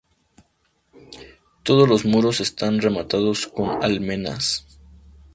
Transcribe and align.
Todos 1.61 1.87
los 1.87 2.05
muros 2.05 2.39
están 2.41 2.81
rematados 2.81 3.45
con 3.45 3.83
almenas. 3.83 4.65